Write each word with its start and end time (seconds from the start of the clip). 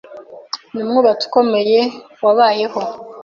Ni 0.71 0.79
umwubatsi 0.83 1.23
ukomeye 1.29 1.79
wabayeho. 2.23 2.79